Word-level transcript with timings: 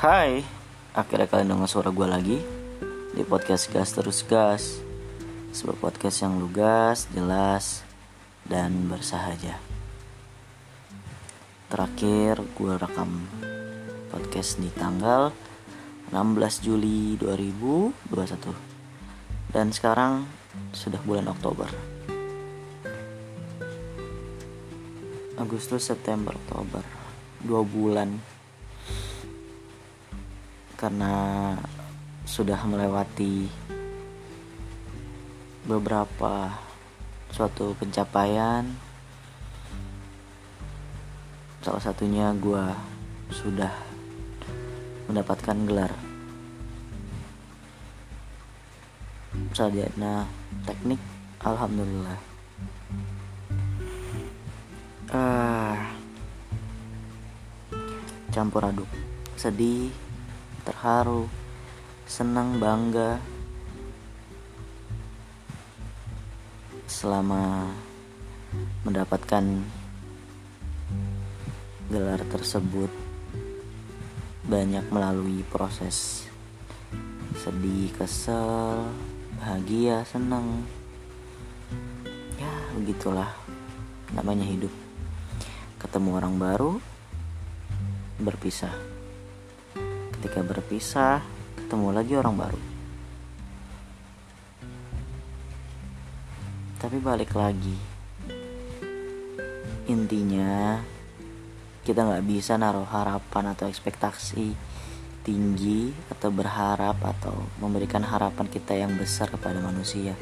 Hai, 0.00 0.40
akhirnya 0.96 1.28
kalian 1.28 1.52
dengar 1.52 1.68
suara 1.68 1.92
gue 1.92 2.08
lagi 2.08 2.40
di 3.12 3.20
podcast 3.20 3.68
Gas 3.68 3.92
Terus 3.92 4.24
Gas. 4.24 4.80
Sebuah 5.52 5.76
podcast 5.76 6.24
yang 6.24 6.40
lugas, 6.40 7.04
jelas, 7.12 7.84
dan 8.48 8.88
bersahaja. 8.88 9.60
Terakhir 11.68 12.40
gue 12.40 12.72
rekam 12.80 13.28
podcast 14.08 14.56
di 14.56 14.72
tanggal 14.72 15.36
16 16.16 16.64
Juli 16.64 17.20
2021 17.20 19.52
Dan 19.52 19.68
sekarang 19.68 20.24
sudah 20.72 21.04
bulan 21.04 21.28
Oktober. 21.28 21.68
Agustus, 25.36 25.84
September, 25.84 26.32
Oktober. 26.40 26.80
Dua 27.44 27.60
bulan 27.60 28.39
karena 30.80 31.52
sudah 32.24 32.56
melewati 32.64 33.44
beberapa 35.68 36.56
suatu 37.28 37.76
pencapaian. 37.76 38.64
Salah 41.60 41.84
satunya 41.84 42.32
gue 42.32 42.64
sudah 43.28 43.68
mendapatkan 45.04 45.68
gelar 45.68 45.92
sarjana 49.52 50.24
teknik 50.64 51.00
alhamdulillah. 51.44 52.16
Uh, 55.12 55.76
campur 58.32 58.64
aduk 58.64 58.88
sedih 59.36 59.92
terharu, 60.70 61.26
senang, 62.06 62.62
bangga 62.62 63.18
selama 66.86 67.66
mendapatkan 68.86 69.66
gelar 71.90 72.22
tersebut. 72.30 72.90
Banyak 74.46 74.86
melalui 74.94 75.42
proses 75.50 76.26
sedih, 77.34 77.90
kesel, 77.98 78.86
bahagia, 79.42 80.06
senang. 80.06 80.62
Ya 82.38 82.54
begitulah 82.78 83.30
namanya 84.14 84.46
hidup. 84.46 84.70
Ketemu 85.82 86.10
orang 86.14 86.34
baru 86.38 86.78
berpisah 88.22 88.89
ketika 90.20 90.44
berpisah 90.44 91.24
ketemu 91.56 91.96
lagi 91.96 92.12
orang 92.12 92.36
baru. 92.36 92.60
Tapi 96.76 97.00
balik 97.00 97.32
lagi. 97.32 97.72
Intinya 99.88 100.76
kita 101.88 102.04
nggak 102.04 102.24
bisa 102.28 102.60
naruh 102.60 102.84
harapan 102.84 103.56
atau 103.56 103.64
ekspektasi 103.64 104.52
tinggi 105.24 105.88
atau 106.12 106.28
berharap 106.28 107.00
atau 107.00 107.40
memberikan 107.56 108.04
harapan 108.04 108.44
kita 108.44 108.76
yang 108.76 108.92
besar 109.00 109.32
kepada 109.32 109.56
manusia. 109.64 110.20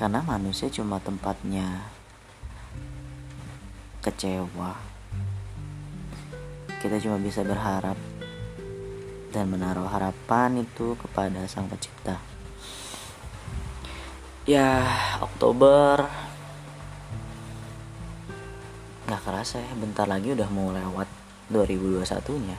Karena 0.00 0.24
manusia 0.24 0.72
cuma 0.72 1.04
tempatnya 1.04 1.84
kecewa. 4.00 4.72
Kita 6.80 6.96
cuma 6.96 7.20
bisa 7.20 7.44
berharap 7.44 8.09
dan 9.30 9.50
menaruh 9.50 9.86
harapan 9.86 10.62
itu 10.62 10.98
kepada 10.98 11.46
Sang 11.46 11.70
Pencipta. 11.70 12.18
Ya, 14.44 14.90
Oktober 15.22 16.06
nggak 19.06 19.22
kerasa 19.26 19.58
ya, 19.58 19.72
bentar 19.74 20.06
lagi 20.06 20.34
udah 20.34 20.48
mau 20.54 20.70
lewat 20.70 21.06
2021-nya. 21.50 22.58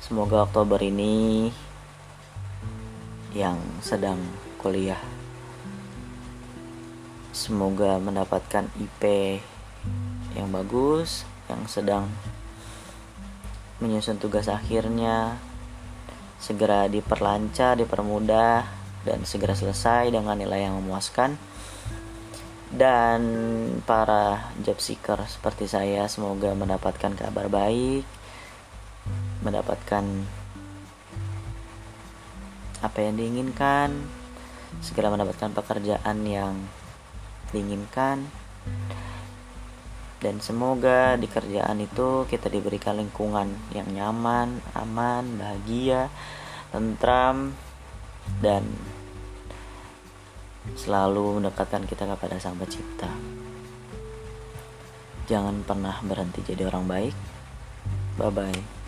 Semoga 0.00 0.44
Oktober 0.48 0.80
ini 0.80 1.48
yang 3.36 3.60
sedang 3.80 4.20
kuliah 4.60 5.00
semoga 7.34 7.98
mendapatkan 7.98 8.70
IP 8.78 9.02
yang 10.38 10.54
bagus, 10.54 11.26
yang 11.50 11.66
sedang 11.66 12.06
menyusun 13.82 14.22
tugas 14.22 14.46
akhirnya 14.46 15.38
segera 16.38 16.86
diperlancar, 16.86 17.80
dipermudah 17.80 18.66
dan 19.02 19.24
segera 19.24 19.56
selesai 19.56 20.12
dengan 20.12 20.36
nilai 20.36 20.68
yang 20.68 20.78
memuaskan. 20.78 21.36
Dan 22.74 23.22
para 23.86 24.50
job 24.66 24.82
seeker 24.82 25.22
seperti 25.30 25.70
saya 25.70 26.10
semoga 26.10 26.50
mendapatkan 26.58 27.14
kabar 27.14 27.46
baik, 27.46 28.02
mendapatkan 29.46 30.04
apa 32.82 32.98
yang 32.98 33.14
diinginkan, 33.14 33.94
segera 34.82 35.08
mendapatkan 35.08 35.54
pekerjaan 35.54 36.18
yang 36.26 36.58
diinginkan 37.54 38.26
dan 40.24 40.40
semoga 40.40 41.20
di 41.20 41.28
kerjaan 41.28 41.84
itu 41.84 42.24
kita 42.24 42.48
diberikan 42.48 42.96
lingkungan 42.96 43.52
yang 43.76 43.84
nyaman, 43.92 44.64
aman, 44.72 45.36
bahagia, 45.36 46.08
tentram 46.72 47.52
dan 48.40 48.64
selalu 50.80 51.44
mendekatkan 51.44 51.84
kita 51.84 52.08
kepada 52.08 52.40
Sang 52.40 52.56
Pencipta. 52.56 53.12
Jangan 55.28 55.60
pernah 55.60 56.00
berhenti 56.00 56.40
jadi 56.40 56.72
orang 56.72 56.88
baik. 56.88 57.16
Bye 58.16 58.32
bye. 58.32 58.83